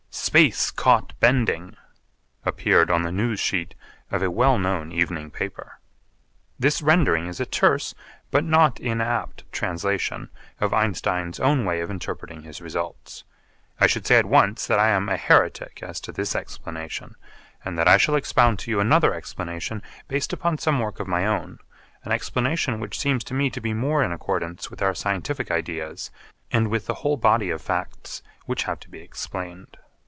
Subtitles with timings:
[0.13, 1.75] 'Space caught bending'
[2.45, 3.75] appeared on the news sheet
[4.11, 5.79] of a well known evening paper.
[6.59, 7.93] This rendering is a terse
[8.29, 10.29] but not inapt translation
[10.59, 13.23] of Einstein's own way of interpreting his results.
[13.79, 17.15] I should say at once that I am a heretic as to this explanation
[17.65, 21.25] and that I shall expound to you another explanation based upon some work of my
[21.25, 21.59] own,
[22.03, 26.09] an explanation which seems to me to be more in accordance with our scientific ideas
[26.51, 29.77] and with the whole body of facts which have to be explained.